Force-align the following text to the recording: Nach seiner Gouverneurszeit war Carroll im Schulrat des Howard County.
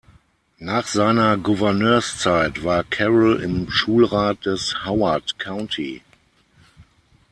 Nach 0.57 0.87
seiner 0.87 1.37
Gouverneurszeit 1.37 2.63
war 2.63 2.83
Carroll 2.83 3.39
im 3.43 3.69
Schulrat 3.69 4.47
des 4.47 4.83
Howard 4.83 5.37
County. 5.37 6.01